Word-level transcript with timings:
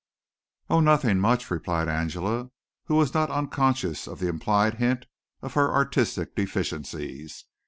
"Oh, 0.67 0.79
nothing 0.79 1.19
much," 1.19 1.51
replied 1.51 1.87
Angela, 1.87 2.49
who 2.85 2.95
was 2.95 3.13
not 3.13 3.29
unconscious 3.29 4.07
of 4.07 4.17
the 4.19 4.29
implied 4.29 4.77
hint 4.79 5.05
of 5.43 5.53
her 5.53 5.71
artistic 5.71 6.35
deficiencies. 6.35 7.45